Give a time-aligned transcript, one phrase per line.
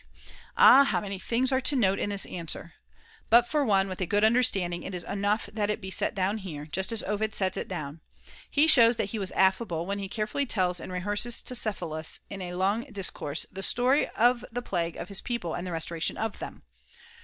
[0.57, 2.73] Ah, how many things are to note in this answer!
[3.29, 6.39] But for one with a good understanding it is enough that it be set down
[6.39, 8.01] here, just as Ovid sets it down.
[8.49, 12.41] He shows that he was affable when he carefully tells and rehearses to Cephalus in
[12.41, 16.39] a long discourse the story of the plague of his people and the restoration of
[16.39, 16.63] them.